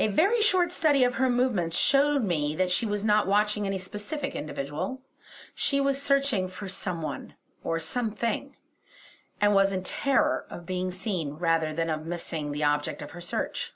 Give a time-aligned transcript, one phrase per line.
[0.00, 3.78] A very short study of her movements showed me that she was not watching any
[3.78, 5.02] specific individual.
[5.54, 8.56] She was searching for some one, or some thing;
[9.40, 13.20] and was in terror of being seen, rather than of missing the object of her
[13.20, 13.72] search.